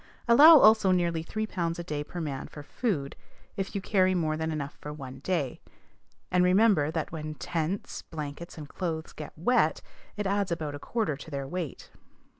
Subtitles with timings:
[0.27, 3.15] Allow also nearly three pounds a day per man for food,
[3.55, 5.61] if you carry more than enough for one day;
[6.31, 9.83] and remember, that when tents, blankets, and clothes get wet,
[10.17, 11.91] it adds about a quarter to their weight.